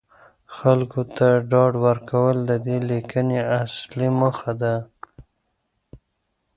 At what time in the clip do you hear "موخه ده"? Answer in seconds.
4.19-4.75